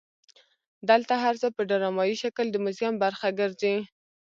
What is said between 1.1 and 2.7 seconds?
هر څه په ډرامایي شکل د